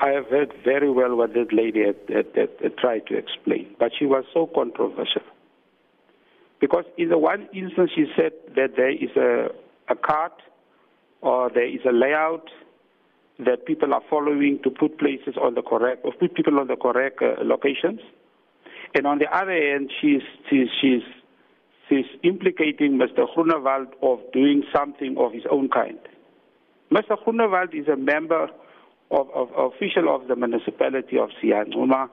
I 0.00 0.10
have 0.10 0.26
heard 0.26 0.52
very 0.64 0.90
well 0.90 1.16
what 1.16 1.34
that 1.34 1.52
lady 1.52 1.84
had, 1.84 1.96
had, 2.08 2.26
had, 2.34 2.50
had 2.62 2.78
tried 2.78 3.06
to 3.08 3.16
explain, 3.16 3.74
but 3.78 3.90
she 3.98 4.06
was 4.06 4.24
so 4.32 4.48
controversial. 4.54 5.22
Because 6.60 6.84
in 6.96 7.08
the 7.08 7.18
one 7.18 7.48
instance, 7.52 7.90
she 7.94 8.06
said 8.16 8.32
that 8.54 8.76
there 8.76 8.90
is 8.90 9.10
a, 9.16 9.48
a 9.88 9.96
cart 9.96 10.32
or 11.20 11.50
there 11.52 11.66
is 11.66 11.80
a 11.88 11.92
layout 11.92 12.48
that 13.40 13.66
people 13.66 13.94
are 13.94 14.02
following 14.10 14.58
to 14.64 14.70
put 14.70 14.98
places 14.98 15.34
on 15.40 15.54
the 15.54 15.62
correct, 15.62 16.04
or 16.04 16.12
put 16.12 16.34
people 16.34 16.58
on 16.58 16.66
the 16.66 16.76
correct 16.76 17.22
uh, 17.22 17.42
locations. 17.44 18.00
And 18.94 19.06
on 19.06 19.18
the 19.18 19.26
other 19.26 19.52
hand, 19.52 19.92
she's, 20.00 20.22
she's, 20.50 20.68
she's, 20.80 21.02
she's 21.88 22.06
implicating 22.24 22.98
Mr. 22.98 23.26
Groenewald 23.34 23.92
of 24.02 24.20
doing 24.32 24.64
something 24.74 25.16
of 25.18 25.32
his 25.32 25.44
own 25.50 25.68
kind. 25.68 25.98
Mr. 26.90 27.16
Groenewald 27.24 27.74
is 27.74 27.86
a 27.86 27.96
member 27.96 28.48
of, 29.10 29.28
of, 29.34 29.48
official 29.56 30.14
of 30.14 30.28
the 30.28 30.36
municipality 30.36 31.18
of 31.18 31.30
Siyancuma, 31.42 32.08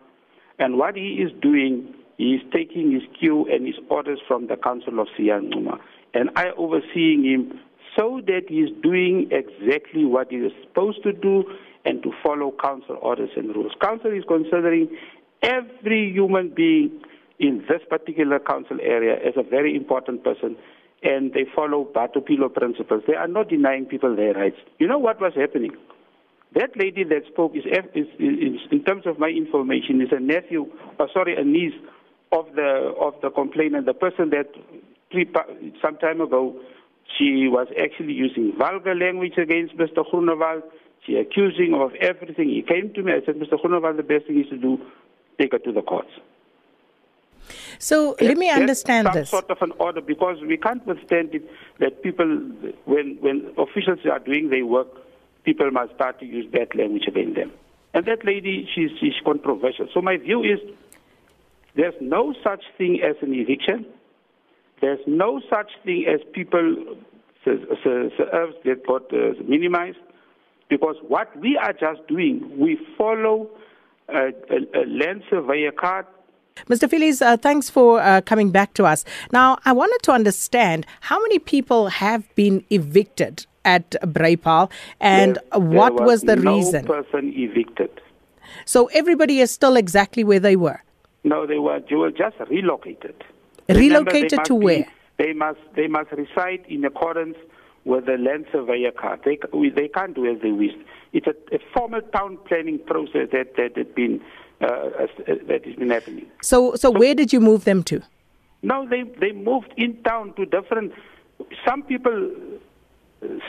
and 0.59 0.77
what 0.77 0.95
he 0.95 1.21
is 1.21 1.31
doing, 1.41 1.93
he 2.17 2.35
is 2.35 2.41
taking 2.53 2.91
his 2.91 3.03
cue 3.19 3.45
and 3.51 3.65
his 3.65 3.75
orders 3.89 4.19
from 4.27 4.47
the 4.47 4.55
council 4.55 4.99
of 4.99 5.07
Siyancuma, 5.17 5.79
and 6.13 6.29
I 6.35 6.51
overseeing 6.57 7.23
him 7.25 7.59
so 7.97 8.21
that 8.25 8.43
he 8.49 8.59
is 8.59 8.69
doing 8.83 9.29
exactly 9.31 10.05
what 10.05 10.29
he 10.29 10.37
is 10.37 10.51
supposed 10.63 11.03
to 11.03 11.13
do 11.13 11.43
and 11.85 12.01
to 12.03 12.11
follow 12.23 12.53
council 12.61 12.97
orders 13.01 13.29
and 13.35 13.55
rules. 13.55 13.71
Council 13.81 14.11
is 14.11 14.23
considering 14.27 14.89
every 15.41 16.11
human 16.11 16.49
being 16.49 16.91
in 17.39 17.63
this 17.69 17.81
particular 17.89 18.39
council 18.39 18.77
area 18.81 19.15
as 19.15 19.33
a 19.37 19.43
very 19.43 19.75
important 19.75 20.23
person 20.23 20.57
and 21.03 21.33
they 21.33 21.45
follow 21.55 21.87
Batho 21.95 22.25
Pele 22.25 22.49
principles. 22.49 23.03
They 23.07 23.13
are 23.13 23.27
not 23.27 23.49
denying 23.49 23.85
people 23.85 24.15
their 24.15 24.33
rights. 24.33 24.57
You 24.79 24.87
know 24.87 24.97
what 24.97 25.21
was 25.21 25.33
happening? 25.35 25.71
That 26.55 26.71
lady 26.77 27.03
that 27.03 27.23
spoke 27.31 27.53
is, 27.55 27.65
is, 27.93 28.07
is, 28.17 28.59
in 28.71 28.83
terms 28.85 29.05
of 29.05 29.19
my 29.19 29.27
information, 29.27 30.01
is 30.01 30.09
a 30.11 30.19
nephew, 30.19 30.67
or 30.97 31.09
sorry, 31.13 31.35
a 31.35 31.43
niece 31.43 31.73
of 32.31 32.47
the 32.55 32.93
of 32.99 33.13
the 33.21 33.29
complainant, 33.29 33.85
the 33.85 33.93
person 33.93 34.31
that 34.31 34.47
some 35.81 35.97
time 35.97 36.21
ago 36.21 36.59
she 37.17 37.47
was 37.47 37.67
actually 37.81 38.13
using 38.13 38.53
vulgar 38.57 38.95
language 38.95 39.37
against 39.37 39.77
Mr. 39.77 40.03
Groenewald. 40.11 40.63
She 41.05 41.15
accusing 41.15 41.73
of 41.75 41.93
everything. 42.01 42.49
He 42.49 42.63
came 42.63 42.93
to 42.93 43.03
me. 43.03 43.11
I 43.13 43.25
said, 43.25 43.35
Mr. 43.35 43.61
Groenewald, 43.61 43.97
the 43.97 44.03
best 44.03 44.25
thing 44.25 44.41
is 44.41 44.49
to 44.49 44.57
do, 44.57 44.79
take 45.39 45.51
her 45.51 45.59
to 45.59 45.71
the 45.71 45.81
courts. 45.81 46.09
So 47.77 48.15
let 48.19 48.37
me 48.37 48.49
understand 48.49 49.07
some 49.07 49.15
this. 49.15 49.29
sort 49.29 49.51
of 49.51 49.61
an 49.61 49.71
order 49.77 50.01
because 50.01 50.37
we 50.41 50.57
can't 50.57 50.85
withstand 50.87 51.35
it 51.35 51.43
that 51.79 52.01
people, 52.01 52.25
when 52.85 53.17
when 53.19 53.53
officials 53.57 53.99
are 54.11 54.19
doing 54.19 54.49
their 54.49 54.65
work, 54.65 54.87
people 55.45 55.71
must 55.71 55.93
start 55.95 56.19
to 56.19 56.25
use 56.25 56.45
bad 56.51 56.73
language 56.75 57.05
against 57.07 57.35
them. 57.35 57.51
And 57.93 58.05
that 58.05 58.25
lady, 58.25 58.67
she's, 58.73 58.89
she's 58.99 59.13
controversial. 59.23 59.87
So 59.93 60.01
my 60.01 60.17
view 60.17 60.43
is 60.43 60.59
there's 61.75 61.93
no 62.01 62.33
such 62.43 62.63
thing 62.77 62.99
as 63.01 63.15
an 63.21 63.33
eviction. 63.33 63.85
There's 64.81 64.99
no 65.07 65.41
such 65.49 65.71
thing 65.85 66.05
as 66.07 66.19
people 66.33 66.97
serves 67.45 68.11
that 68.65 68.81
got 68.87 69.13
uh, 69.13 69.41
minimized 69.47 69.97
because 70.67 70.95
what 71.07 71.35
we 71.39 71.57
are 71.57 71.73
just 71.73 72.05
doing, 72.07 72.59
we 72.59 72.77
follow 72.97 73.49
a, 74.09 74.31
a, 74.49 74.81
a 74.81 74.83
land 74.87 75.23
surveyor 75.29 75.71
card 75.71 76.05
Mr. 76.69 76.89
Phillips, 76.89 77.21
uh, 77.21 77.35
thanks 77.37 77.69
for 77.69 77.99
uh, 77.99 78.21
coming 78.21 78.49
back 78.49 78.73
to 78.75 78.85
us. 78.85 79.03
Now, 79.31 79.57
I 79.65 79.73
wanted 79.73 79.99
to 80.03 80.11
understand 80.13 80.85
how 81.01 81.19
many 81.21 81.37
people 81.37 81.89
have 81.89 82.33
been 82.35 82.63
evicted 82.69 83.45
at 83.65 83.91
Breipaal, 84.01 84.71
and 85.01 85.35
there, 85.35 85.59
what 85.59 85.97
there 85.97 86.05
was, 86.05 86.21
was, 86.21 86.21
the 86.21 86.35
no 86.37 86.55
reason? 86.55 86.85
person 86.85 87.33
evicted. 87.35 88.01
So 88.63 88.85
everybody 88.93 89.39
is 89.39 89.51
still 89.51 89.75
exactly 89.75 90.23
where 90.23 90.39
they 90.39 90.55
were? 90.55 90.81
No, 91.23 91.45
they 91.45 91.59
were, 91.59 91.81
they 91.89 91.95
were 91.95 92.11
just 92.11 92.37
relocated. 92.49 93.23
Relocated 93.67 94.31
Remember, 94.31 94.43
to 94.45 94.59
be, 94.59 94.65
where? 94.65 94.87
They 95.17 95.33
must, 95.33 95.59
they 95.75 95.87
must 95.87 96.11
reside 96.11 96.63
in 96.69 96.85
accordance 96.85 97.37
with 97.83 98.05
the 98.05 98.17
land 98.17 98.45
surveyor 98.51 98.91
card. 98.91 99.21
They, 99.25 99.39
they 99.69 99.87
can't 99.87 100.13
do 100.13 100.25
as 100.25 100.41
they 100.41 100.51
wish. 100.51 100.73
It's 101.13 101.27
a, 101.27 101.35
a 101.55 101.59
formal 101.73 102.01
town 102.01 102.37
planning 102.47 102.79
process 102.79 103.29
that, 103.31 103.55
that 103.57 103.77
had 103.77 103.95
been 103.95 104.21
uh, 104.61 104.65
uh, 104.65 105.07
that 105.47 105.65
has 105.65 105.75
been 105.75 105.89
happening. 105.89 106.25
So, 106.41 106.71
so, 106.71 106.77
so, 106.77 106.91
where 106.91 107.13
did 107.13 107.33
you 107.33 107.41
move 107.41 107.65
them 107.65 107.83
to? 107.83 108.01
No, 108.61 108.87
they 108.87 109.03
they 109.19 109.33
moved 109.33 109.73
in 109.75 110.01
town 110.03 110.33
to 110.35 110.45
different. 110.45 110.93
Some 111.67 111.83
people 111.83 112.31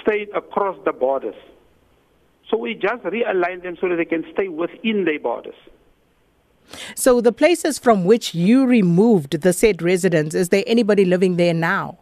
stayed 0.02 0.28
across 0.34 0.76
the 0.84 0.92
borders, 0.92 1.34
so 2.50 2.56
we 2.56 2.74
just 2.74 3.02
realigned 3.02 3.62
them 3.62 3.76
so 3.80 3.88
that 3.88 3.96
they 3.96 4.04
can 4.04 4.24
stay 4.32 4.48
within 4.48 5.04
their 5.04 5.18
borders. 5.18 5.54
So, 6.94 7.20
the 7.20 7.32
places 7.32 7.78
from 7.78 8.04
which 8.04 8.34
you 8.34 8.66
removed 8.66 9.40
the 9.40 9.52
said 9.52 9.82
residents, 9.82 10.34
is 10.34 10.48
there 10.48 10.64
anybody 10.66 11.04
living 11.04 11.36
there 11.36 11.54
now? 11.54 11.98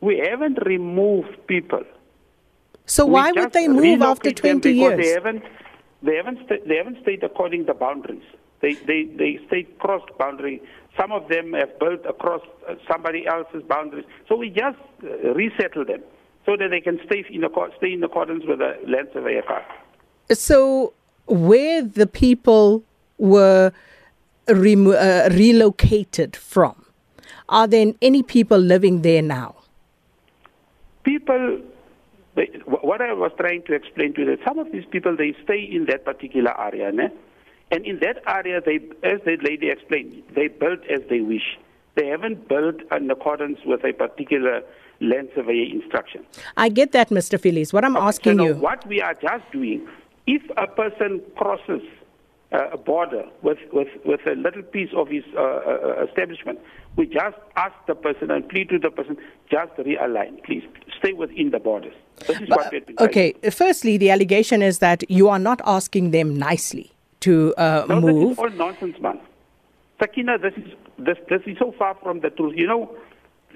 We 0.00 0.18
haven't 0.18 0.58
removed 0.66 1.46
people. 1.46 1.82
So, 2.84 3.06
we 3.06 3.12
why 3.12 3.32
would 3.32 3.52
they 3.52 3.68
move 3.68 4.02
after 4.02 4.30
20 4.32 4.72
years? 4.72 4.98
They 4.98 5.12
haven't 5.12 5.42
they 6.02 6.16
haven't 6.16 6.38
sta- 6.44 6.64
they 6.66 6.76
haven't 6.76 7.00
stayed 7.02 7.24
according 7.24 7.66
to 7.66 7.72
the 7.72 7.78
boundaries. 7.78 8.22
They 8.60 8.74
they 8.74 9.04
they 9.04 9.40
stayed 9.46 9.78
crossed 9.78 10.16
boundary. 10.18 10.62
Some 10.96 11.12
of 11.12 11.28
them 11.28 11.52
have 11.54 11.78
built 11.78 12.04
across 12.06 12.42
uh, 12.68 12.74
somebody 12.90 13.26
else's 13.26 13.62
boundaries. 13.62 14.04
So 14.28 14.36
we 14.36 14.50
just 14.50 14.78
uh, 15.02 15.32
resettle 15.34 15.84
them 15.84 16.02
so 16.46 16.56
that 16.56 16.70
they 16.70 16.80
can 16.80 16.98
stay 17.06 17.24
in 17.28 17.44
stay 17.76 17.92
in 17.92 18.02
accordance 18.02 18.44
with 18.46 18.60
the 18.60 18.78
land 18.86 19.08
surveyor 19.12 19.42
card. 19.42 19.64
So 20.30 20.94
where 21.26 21.82
the 21.82 22.06
people 22.06 22.84
were 23.18 23.72
remo- 24.48 24.92
uh, 24.92 25.28
relocated 25.32 26.36
from, 26.36 26.86
are 27.48 27.66
there 27.66 27.92
any 28.00 28.22
people 28.22 28.58
living 28.58 29.02
there 29.02 29.22
now? 29.22 29.56
People 31.02 31.60
they, 32.36 32.46
what 32.66 33.00
I 33.00 33.12
was 33.14 33.32
trying 33.38 33.62
to 33.62 33.72
explain 33.72 34.12
to 34.14 34.20
you 34.20 34.36
that 34.36 34.46
some 34.46 34.58
of 34.58 34.70
these 34.70 34.84
people 34.90 35.16
they 35.16 35.34
stay 35.44 35.60
in 35.60 35.86
that 35.86 36.04
particular 36.04 36.58
area, 36.60 36.92
né? 36.92 37.10
and 37.70 37.84
in 37.84 37.98
that 38.00 38.22
area, 38.26 38.60
they, 38.64 38.76
as 39.02 39.20
the 39.24 39.38
lady 39.42 39.70
explained, 39.70 40.22
they 40.34 40.48
build 40.48 40.80
as 40.88 41.00
they 41.08 41.20
wish. 41.20 41.58
They 41.96 42.06
haven't 42.06 42.46
built 42.46 42.76
in 42.92 43.10
accordance 43.10 43.58
with 43.64 43.84
a 43.84 43.92
particular 43.92 44.62
land 45.00 45.28
surveyor 45.34 45.74
instruction. 45.74 46.24
I 46.56 46.68
get 46.68 46.92
that, 46.92 47.10
Mr. 47.10 47.40
Phillips. 47.40 47.72
What 47.72 47.84
I'm 47.84 47.96
okay, 47.96 48.06
asking 48.06 48.38
so 48.38 48.44
you, 48.44 48.54
what 48.54 48.86
we 48.86 49.00
are 49.00 49.14
just 49.14 49.50
doing, 49.52 49.86
if 50.26 50.42
a 50.56 50.66
person 50.66 51.22
crosses 51.36 51.82
uh, 52.52 52.70
a 52.72 52.76
border 52.76 53.24
with, 53.42 53.58
with, 53.72 53.88
with 54.04 54.20
a 54.26 54.34
little 54.34 54.62
piece 54.62 54.90
of 54.96 55.08
his 55.08 55.24
uh, 55.36 55.40
uh, 55.40 56.06
establishment, 56.08 56.58
we 56.96 57.06
just 57.06 57.36
ask 57.56 57.74
the 57.86 57.94
person 57.94 58.30
and 58.30 58.48
plead 58.48 58.68
to 58.70 58.78
the 58.78 58.90
person, 58.90 59.16
just 59.50 59.72
realign, 59.76 60.42
please 60.44 60.62
stay 60.98 61.12
within 61.12 61.50
the 61.50 61.58
borders. 61.58 61.94
This 62.26 62.40
is 62.40 62.48
but, 62.48 62.72
okay, 63.00 63.34
firstly, 63.50 63.98
the 63.98 64.10
allegation 64.10 64.62
is 64.62 64.78
that 64.78 65.08
you 65.10 65.28
are 65.28 65.38
not 65.38 65.60
asking 65.66 66.12
them 66.12 66.36
nicely 66.36 66.92
to 67.20 67.54
uh, 67.58 67.84
no, 67.88 68.00
move. 68.00 68.28
This 68.28 68.32
is 68.32 68.38
all 68.38 68.50
nonsense, 68.50 68.98
man. 69.00 69.20
Sakina, 70.00 70.38
this 70.38 70.54
is 70.56 70.72
this 70.98 71.16
this 71.28 71.42
is 71.46 71.58
so 71.58 71.74
far 71.78 71.94
from 72.02 72.20
the 72.20 72.30
truth. 72.30 72.54
You 72.56 72.66
know, 72.66 72.96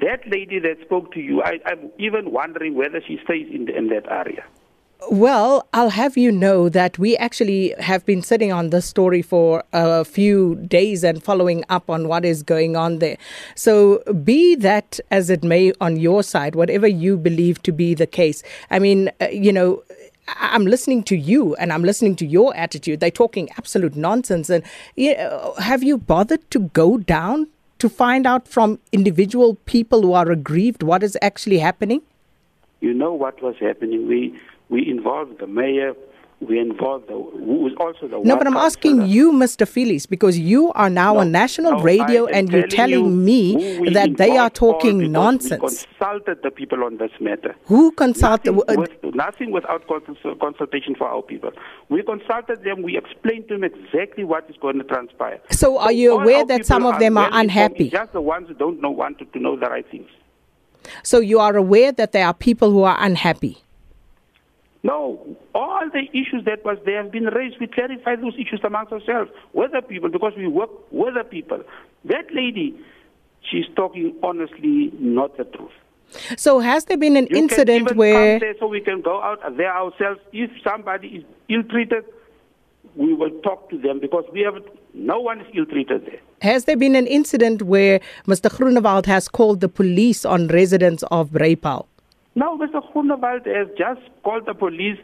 that 0.00 0.28
lady 0.30 0.58
that 0.60 0.76
spoke 0.84 1.12
to 1.12 1.20
you, 1.20 1.42
I, 1.42 1.58
I'm 1.66 1.90
even 1.98 2.32
wondering 2.32 2.74
whether 2.74 3.00
she 3.06 3.18
stays 3.24 3.48
in 3.52 3.66
the, 3.66 3.76
in 3.76 3.88
that 3.88 4.10
area. 4.10 4.44
Well, 5.08 5.66
I'll 5.72 5.90
have 5.90 6.18
you 6.18 6.30
know 6.30 6.68
that 6.68 6.98
we 6.98 7.16
actually 7.16 7.74
have 7.78 8.04
been 8.04 8.20
sitting 8.22 8.52
on 8.52 8.68
this 8.68 8.84
story 8.84 9.22
for 9.22 9.64
a 9.72 10.04
few 10.04 10.56
days 10.56 11.02
and 11.02 11.22
following 11.22 11.64
up 11.70 11.88
on 11.88 12.06
what 12.06 12.24
is 12.24 12.42
going 12.42 12.76
on 12.76 12.98
there. 12.98 13.16
So, 13.54 14.02
be 14.24 14.54
that 14.56 15.00
as 15.10 15.30
it 15.30 15.42
may 15.42 15.72
on 15.80 15.96
your 15.96 16.22
side, 16.22 16.54
whatever 16.54 16.86
you 16.86 17.16
believe 17.16 17.62
to 17.62 17.72
be 17.72 17.94
the 17.94 18.06
case, 18.06 18.42
I 18.70 18.78
mean, 18.78 19.10
uh, 19.22 19.28
you 19.28 19.54
know, 19.54 19.82
I'm 20.28 20.66
listening 20.66 21.02
to 21.04 21.16
you 21.16 21.54
and 21.56 21.72
I'm 21.72 21.82
listening 21.82 22.14
to 22.16 22.26
your 22.26 22.54
attitude. 22.54 23.00
They're 23.00 23.10
talking 23.10 23.48
absolute 23.56 23.96
nonsense. 23.96 24.50
And 24.50 24.62
you 24.96 25.16
know, 25.16 25.54
have 25.58 25.82
you 25.82 25.96
bothered 25.96 26.50
to 26.50 26.60
go 26.60 26.98
down 26.98 27.48
to 27.80 27.88
find 27.88 28.26
out 28.26 28.46
from 28.46 28.78
individual 28.92 29.56
people 29.66 30.02
who 30.02 30.12
are 30.12 30.30
aggrieved 30.30 30.82
what 30.82 31.02
is 31.02 31.18
actually 31.20 31.58
happening? 31.58 32.02
You 32.80 32.94
know 32.94 33.12
what 33.12 33.42
was 33.42 33.56
happening. 33.58 34.06
We 34.06 34.38
we 34.68 34.88
involved 34.88 35.38
the 35.38 35.46
mayor, 35.46 35.94
we 36.40 36.58
involve 36.58 37.06
the 37.06 37.12
who 37.12 37.66
is 37.66 37.74
also 37.78 38.08
the 38.08 38.18
No, 38.24 38.36
but 38.36 38.46
I'm 38.46 38.56
asking 38.56 39.06
you, 39.06 39.30
Mr. 39.32 39.68
Phyllis, 39.68 40.06
because 40.06 40.38
you 40.38 40.72
are 40.72 40.88
now 40.88 41.14
No, 41.14 41.20
on 41.20 41.32
national 41.32 41.72
no, 41.72 41.82
radio 41.82 42.26
and 42.26 42.50
you're 42.50 42.66
telling 42.66 43.04
you 43.04 43.10
me 43.10 43.90
that 43.90 44.16
they 44.16 44.38
are 44.38 44.48
talking 44.48 45.12
nonsense. 45.12 45.60
We 45.62 45.68
consulted 45.68 46.38
the 46.42 46.50
people 46.50 46.82
on 46.82 46.96
this 46.96 47.10
matter. 47.20 47.54
Who 47.66 47.92
consulted? 47.92 48.54
Nothing, 48.54 48.76
uh, 48.76 48.80
with, 48.80 49.14
nothing 49.14 49.50
without 49.50 49.86
consultation 49.86 50.94
for 50.94 51.06
our 51.06 51.22
people. 51.22 51.52
We 51.90 52.02
consulted 52.02 52.64
them. 52.64 52.82
We 52.82 52.96
explained 52.96 53.48
to 53.48 53.58
them 53.58 53.64
exactly 53.64 54.24
what 54.24 54.48
is 54.48 54.56
going 54.60 54.78
to 54.78 54.84
transpire. 54.84 55.40
So 55.50 55.78
are 55.78 55.92
you 55.92 56.12
all 56.12 56.22
aware 56.22 56.44
that 56.46 56.64
some 56.64 56.86
of 56.86 56.98
them 56.98 57.18
are 57.18 57.28
unhappy? 57.32 57.90
Just 57.90 58.12
the 58.12 58.22
ones 58.22 58.48
who 58.48 58.54
don't 58.54 58.80
know 58.80 58.90
want 58.90 59.18
to, 59.18 59.26
to 59.26 59.38
know 59.38 59.56
the 59.56 59.66
right 59.66 59.88
things. 59.90 60.08
So 61.02 61.20
you 61.20 61.38
are 61.38 61.54
aware 61.54 61.92
that 61.92 62.12
there 62.12 62.26
are 62.26 62.34
people 62.34 62.70
who 62.70 62.84
are 62.84 62.96
unhappy. 62.98 63.62
No, 64.82 65.36
all 65.54 65.90
the 65.92 66.08
issues 66.12 66.44
that 66.46 66.64
was 66.64 66.78
there 66.86 67.02
have 67.02 67.12
been 67.12 67.26
raised. 67.26 67.60
We 67.60 67.66
clarify 67.66 68.16
those 68.16 68.34
issues 68.34 68.60
amongst 68.64 68.92
ourselves 68.92 69.30
with 69.52 69.72
the 69.72 69.82
people 69.82 70.08
because 70.08 70.32
we 70.36 70.46
work 70.46 70.70
with 70.90 71.14
the 71.14 71.24
people. 71.24 71.62
That 72.06 72.32
lady, 72.32 72.78
she's 73.42 73.66
talking 73.76 74.16
honestly, 74.22 74.90
not 74.98 75.36
the 75.36 75.44
truth. 75.44 75.72
So 76.36 76.60
has 76.60 76.86
there 76.86 76.96
been 76.96 77.16
an 77.16 77.28
You 77.30 77.36
incident 77.36 77.94
where 77.94 78.40
so 78.58 78.66
we 78.66 78.80
can 78.80 79.00
go 79.00 79.22
out 79.22 79.40
there 79.56 79.72
ourselves. 79.72 80.20
If 80.32 80.50
somebody 80.64 81.08
is 81.08 81.24
ill-treated, 81.48 82.04
we 82.96 83.14
will 83.14 83.30
talk 83.42 83.70
to 83.70 83.78
them 83.78 84.00
because 84.00 84.24
we 84.32 84.40
have 84.40 84.54
no 84.94 85.20
one 85.20 85.40
is 85.40 85.46
ill-treated 85.54 86.06
there. 86.06 86.20
has 86.42 86.64
there 86.64 86.76
been 86.76 86.96
an 86.96 87.06
incident 87.06 87.62
where 87.62 88.00
Mr. 88.26 88.50
Groenewald 88.50 89.06
has 89.06 89.28
called 89.28 89.60
the 89.60 89.68
police 89.68 90.24
on 90.24 90.48
residents 90.48 91.04
of 91.10 91.30
Breipaal? 91.30 91.86
Now, 92.40 92.56
Mr. 92.56 92.80
Groenewald 92.90 93.44
has 93.54 93.68
just 93.76 94.00
called 94.24 94.46
the 94.46 94.54
police 94.54 94.96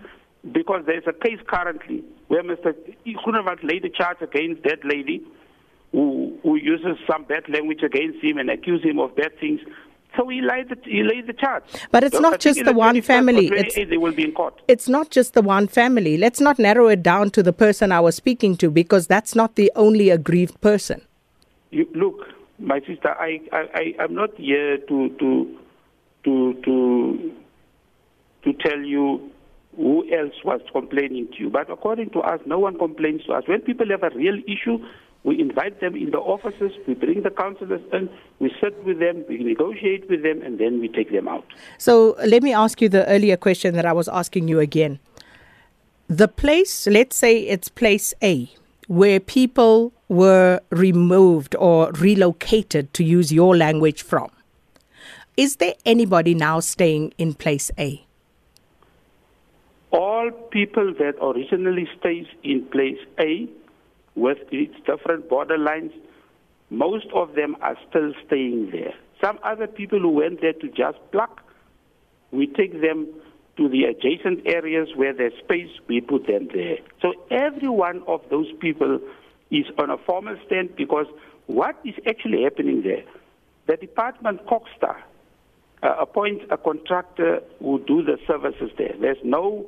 because 0.53 0.85
there's 0.87 1.05
a 1.07 1.13
case 1.13 1.39
currently 1.47 2.03
where 2.29 2.43
Mr. 2.43 2.73
Groenewald 3.07 3.63
laid 3.63 3.85
a 3.85 3.91
charge 3.91 4.23
against 4.23 4.63
that 4.63 4.83
lady 4.87 5.23
who, 5.93 6.39
who 6.43 6.57
uses 6.57 6.97
some 7.07 7.25
bad 7.25 7.47
language 7.51 7.83
against 7.83 8.25
him 8.25 8.39
and 8.39 8.49
accuse 8.49 8.83
him 8.83 8.99
of 8.99 9.15
bad 9.17 9.39
things. 9.39 9.61
So 10.17 10.27
he 10.29 10.41
laid 10.41 10.71
the, 10.71 10.79
he 10.85 11.03
laid 11.03 11.27
the 11.27 11.35
charge. 11.35 11.65
But 11.91 12.05
it's 12.05 12.17
So 12.17 12.23
not 12.23 12.41
just 12.41 12.65
the 12.65 12.73
one 12.73 13.03
family. 13.03 13.49
It's- 13.49 13.75
they 13.75 13.99
will 13.99 14.13
be 14.15 14.25
in 14.25 14.33
court. 14.33 14.63
It's 14.67 14.89
not 14.89 15.11
just 15.11 15.35
the 15.35 15.43
one 15.43 15.67
family. 15.67 16.17
Let's 16.17 16.41
not 16.41 16.59
narrow 16.59 16.89
it 16.89 17.03
down 17.03 17.29
to 17.33 17.43
the 17.43 17.53
person 17.53 17.93
I 17.93 18.01
was 18.01 18.15
speaking 18.15 18.57
to 18.63 18.71
because 18.71 19.09
that's 19.09 19.35
not 19.35 19.57
the 19.57 19.71
only 19.77 20.09
aggrieved 20.09 20.59
person. 20.63 21.03
You, 21.71 21.87
look, 21.95 22.17
my 22.59 22.81
sister, 22.81 23.11
I, 23.11 23.43
I, 23.53 23.63
I, 23.75 23.95
I'm 24.01 24.15
not 24.15 24.35
here 24.39 24.79
to, 24.79 25.11
to, 25.19 25.59
to, 26.27 26.55
to, 26.65 27.33
to 28.45 28.53
tell 28.53 28.81
you 28.81 29.31
who 29.77 30.05
else 30.13 30.35
was 30.45 30.61
complaining 30.73 31.29
to 31.29 31.39
you. 31.45 31.51
But 31.51 31.71
according 31.71 32.11
to 32.11 32.21
us, 32.21 32.41
no 32.47 32.59
one 32.59 32.79
complains 32.79 33.25
to 33.25 33.33
us. 33.33 33.45
When 33.47 33.61
people 33.61 33.87
have 33.91 34.03
a 34.03 34.11
real 34.15 34.39
issue, 34.47 34.85
we 35.25 35.41
invite 35.41 35.81
them 35.81 35.97
in 35.97 36.11
the 36.11 36.19
offices, 36.19 36.73
we 36.87 36.95
bring 36.95 37.23
the 37.23 37.31
councillors 37.31 37.81
in, 37.93 38.09
we 38.39 38.53
sit 38.61 38.75
with 38.85 39.01
them, 39.01 39.25
we 39.29 39.39
negotiate 39.39 40.09
with 40.09 40.23
them, 40.23 40.41
and 40.43 40.59
then 40.59 40.81
we 40.81 40.89
take 40.89 41.11
them 41.11 41.27
out. 41.29 41.45
So 41.79 42.17
let 42.25 42.43
me 42.43 42.53
ask 42.53 42.81
you 42.81 42.89
the 42.89 43.07
earlier 43.09 43.37
question 43.37 43.75
that 43.75 43.87
I 43.87 43.93
was 43.93 44.09
asking 44.09 44.49
you 44.49 44.61
again. 44.61 44.99
The 46.09 46.29
place, 46.29 46.87
let's 46.87 47.17
say 47.17 47.41
it's 47.41 47.69
place 47.69 48.15
A, 48.23 48.49
where 48.87 49.19
people 49.19 49.93
were 50.09 50.61
removed 50.71 51.57
or 51.57 51.91
relocated, 51.93 52.95
to 52.95 53.03
use 53.03 53.33
your 53.33 53.57
language, 53.57 54.03
from. 54.03 54.31
Is 55.37 55.57
there 55.57 55.75
anybody 55.85 56.35
now 56.35 56.61
staying 56.61 57.13
in 57.19 57.35
place 57.35 57.71
A? 57.79 58.07
all 59.97 60.31
people 60.51 60.93
that 60.99 61.15
originally 61.23 61.89
stays 61.99 62.27
in 62.43 62.67
place 62.67 62.99
A 63.19 63.49
with 64.15 64.39
its 64.51 64.75
different 64.87 65.29
borderlines, 65.29 65.93
most 66.71 67.07
of 67.15 67.35
them 67.35 67.57
are 67.61 67.77
still 67.89 68.13
staying 68.27 68.71
there. 68.73 68.95
Some 69.23 69.39
other 69.43 69.67
people 69.67 69.99
who 70.01 70.11
went 70.11 70.41
there 70.41 70.53
to 70.53 70.69
just 70.69 70.99
pluck, 71.13 71.43
we 72.31 72.47
take 72.47 72.81
them 72.81 73.07
to 73.57 73.69
the 73.69 73.85
adjacent 73.85 74.47
areas 74.47 74.89
where 74.97 75.15
there's 75.15 75.33
space, 75.45 75.71
we 75.89 76.01
put 76.01 76.27
them 76.27 76.49
there. 76.53 76.79
So 77.01 77.15
every 77.31 77.69
one 77.69 78.03
of 78.07 78.21
those 78.31 78.53
people 78.61 79.01
is 79.51 79.65
on 79.79 79.91
a 79.91 79.97
formal 79.97 80.37
stand 80.47 80.77
because 80.77 81.07
what 81.47 81.79
is 81.85 81.95
actually 82.07 82.43
happening 82.43 82.83
there? 82.83 83.05
The 83.67 83.77
department 83.77 84.45
COGHSTA 84.47 84.97
uh, 85.87 85.95
appoints 86.01 86.45
a 86.51 86.57
contractor 86.57 87.41
who 87.61 87.79
do 87.87 88.03
the 88.03 88.19
services 88.27 88.71
there. 88.77 88.95
There's 89.01 89.23
no 89.23 89.67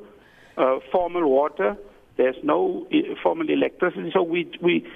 uh, 0.57 0.79
formal 0.91 1.29
water. 1.29 1.77
There's 2.17 2.37
no 2.43 2.87
formal 3.23 3.49
electricity. 3.49 4.11
So 4.13 4.23
we 4.23 4.51
we 4.61 4.87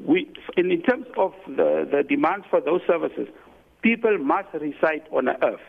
we 0.00 0.28
in, 0.56 0.72
in 0.72 0.82
terms 0.82 1.06
of 1.16 1.32
the, 1.46 1.88
the 1.90 2.02
demands 2.02 2.46
for 2.50 2.60
those 2.60 2.80
services, 2.86 3.28
people 3.82 4.18
must 4.18 4.48
reside 4.54 5.04
on 5.12 5.26
the 5.26 5.44
earth. 5.44 5.60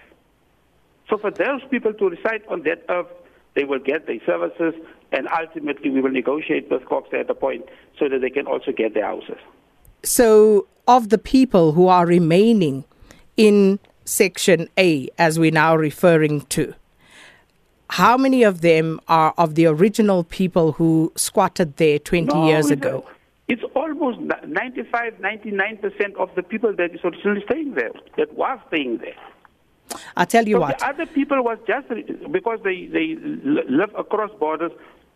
So 1.10 1.18
for 1.18 1.30
those 1.30 1.62
people 1.70 1.94
to 1.94 2.10
reside 2.10 2.42
on 2.50 2.64
that 2.64 2.84
earth, 2.90 3.08
they 3.54 3.64
will 3.64 3.80
get 3.80 4.08
their 4.08 4.20
services, 4.26 4.74
and 5.12 5.28
ultimately 5.28 5.92
we 5.92 6.02
will 6.02 6.12
negotiate 6.12 6.70
with 6.72 6.86
Cox 6.86 7.10
at 7.14 7.30
a 7.30 7.36
point 7.36 7.66
so 8.00 8.10
that 8.10 8.22
they 8.22 8.32
can 8.32 8.48
also 8.48 8.72
get 8.72 8.96
their 8.96 9.06
houses. 9.06 9.38
So, 10.04 10.68
of 10.88 11.10
the 11.10 11.18
people 11.18 11.72
who 11.72 11.88
are 11.88 12.06
remaining 12.06 12.86
in 13.38 13.80
Section 14.06 14.70
A, 14.78 15.10
as 15.18 15.40
we're 15.40 15.52
now 15.52 15.76
referring 15.76 16.42
to, 16.42 16.74
how 17.90 18.18
many 18.18 18.44
of 18.44 18.62
them 18.62 19.00
are 19.08 19.34
of 19.38 19.56
the 19.56 19.66
original 19.66 20.24
people 20.24 20.74
who 20.74 21.12
squatted 21.16 21.78
there 21.78 22.00
20 22.00 22.34
No, 22.34 22.48
years 22.48 22.70
ago? 22.72 23.06
It's 23.48 23.64
almost 23.76 24.20
95, 24.20 25.14
99% 25.20 26.16
of 26.16 26.34
the 26.36 26.44
people 26.44 26.74
that 26.76 26.94
is 26.96 27.00
originally 27.04 27.44
staying 27.46 27.74
there, 27.74 27.92
that 28.18 28.34
was 28.34 28.60
staying 28.68 28.98
there. 29.00 29.16
I'll 30.18 30.26
tell 30.26 30.48
you 30.48 30.56
so 30.56 30.62
what. 30.62 30.80
the 30.80 30.88
other 30.88 31.06
people 31.06 31.44
was 31.44 31.60
just 31.68 31.88
because 32.32 32.60
they 32.64 32.88
they 32.88 33.16
live 33.22 33.94
across 33.96 34.32
borders. 34.40 34.72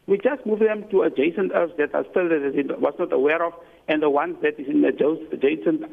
We 0.05 0.19
just 0.19 0.45
move 0.45 0.59
them 0.59 0.87
to 0.89 1.03
adjacent 1.03 1.51
areas 1.53 1.71
that 1.77 1.95
are 1.95 2.05
still 2.11 2.29
that 2.29 2.79
was 2.79 2.93
not 2.99 3.11
aware 3.11 3.43
of, 3.43 3.53
and 3.87 4.01
the 4.01 4.09
ones 4.09 4.37
that 4.43 4.59
is 4.59 4.67
in 4.67 4.85
adjacent 4.85 5.85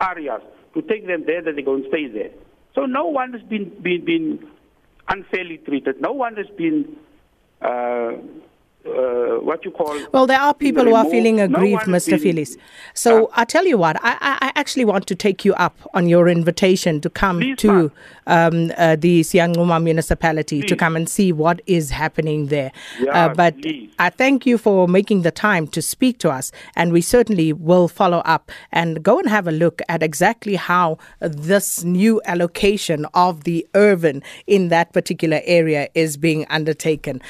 areas 0.00 0.42
to 0.74 0.82
take 0.82 1.06
them 1.06 1.24
there 1.26 1.42
that 1.42 1.56
they 1.56 1.62
go 1.62 1.74
and 1.74 1.84
stay 1.88 2.06
there. 2.08 2.30
So 2.74 2.86
no 2.86 3.06
one 3.06 3.32
has 3.32 3.42
been 3.42 3.70
been, 3.82 4.04
been 4.04 4.48
unfairly 5.08 5.58
treated. 5.58 6.00
No 6.00 6.12
one 6.12 6.36
has 6.36 6.46
been 6.56 6.96
uh, 7.60 8.12
uh, 8.86 9.40
what 9.40 9.64
you 9.64 9.70
call. 9.70 9.98
Well, 10.12 10.26
there 10.26 10.40
are 10.40 10.54
people 10.54 10.84
who 10.84 10.94
are 10.94 11.04
feeling 11.04 11.40
aggrieved, 11.40 11.82
has 11.82 12.06
Mr. 12.06 12.20
Phyllis. 12.20 12.56
So 12.94 13.30
I 13.34 13.44
tell 13.44 13.66
you 13.66 13.76
what, 13.76 13.96
I, 14.02 14.16
I, 14.20 14.52
actually 14.54 14.84
want 14.84 15.06
to 15.06 15.14
take 15.14 15.44
you 15.44 15.54
up 15.54 15.76
on 15.94 16.08
your 16.08 16.28
invitation 16.28 17.00
to 17.02 17.10
come 17.10 17.40
Please, 17.40 17.56
to 17.58 17.92
um, 18.26 18.72
uh, 18.76 18.96
the 18.96 19.20
Siyancuma 19.20 19.82
municipality 19.82 20.62
to 20.62 20.76
come 20.76 20.96
and 20.96 21.08
see 21.08 21.32
what 21.32 21.60
is 21.66 21.90
happening 21.90 22.46
there. 22.46 22.72
Yeah, 22.98 23.26
uh, 23.26 23.34
but 23.34 23.60
please. 23.60 23.90
I 23.98 24.10
thank 24.10 24.46
you 24.46 24.56
for 24.56 24.88
making 24.88 25.22
the 25.22 25.30
time 25.30 25.66
to 25.68 25.82
speak 25.82 26.18
to 26.18 26.30
us, 26.30 26.52
and 26.74 26.92
we 26.92 27.00
certainly 27.00 27.52
will 27.52 27.88
follow 27.88 28.18
up 28.20 28.50
and 28.72 29.02
go 29.02 29.18
and 29.18 29.28
have 29.28 29.46
a 29.46 29.52
look 29.52 29.82
at 29.88 30.02
exactly 30.02 30.56
how 30.56 30.98
this 31.20 31.84
new 31.84 32.20
allocation 32.24 33.06
of 33.14 33.44
the 33.44 33.66
urban 33.74 34.22
in 34.46 34.68
that 34.68 34.92
particular 34.92 35.40
area 35.44 35.88
is 35.94 36.16
being 36.16 36.46
undertaken. 36.48 37.20